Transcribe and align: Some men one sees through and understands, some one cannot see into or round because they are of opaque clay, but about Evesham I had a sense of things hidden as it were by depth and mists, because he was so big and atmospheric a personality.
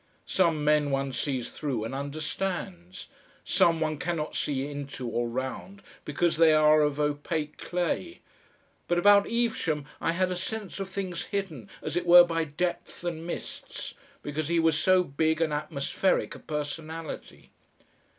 Some 0.25 0.63
men 0.63 0.89
one 0.89 1.13
sees 1.13 1.51
through 1.51 1.83
and 1.83 1.93
understands, 1.93 3.07
some 3.45 3.79
one 3.79 3.99
cannot 3.99 4.35
see 4.35 4.65
into 4.67 5.07
or 5.07 5.29
round 5.29 5.83
because 6.05 6.37
they 6.37 6.55
are 6.55 6.81
of 6.81 6.99
opaque 6.99 7.59
clay, 7.59 8.21
but 8.87 8.97
about 8.97 9.27
Evesham 9.29 9.85
I 10.01 10.13
had 10.13 10.31
a 10.31 10.35
sense 10.35 10.79
of 10.79 10.89
things 10.89 11.25
hidden 11.25 11.69
as 11.83 11.95
it 11.95 12.07
were 12.07 12.23
by 12.23 12.45
depth 12.45 13.03
and 13.03 13.27
mists, 13.27 13.93
because 14.23 14.47
he 14.47 14.59
was 14.59 14.75
so 14.75 15.03
big 15.03 15.39
and 15.39 15.53
atmospheric 15.53 16.33
a 16.33 16.39
personality. 16.39 17.51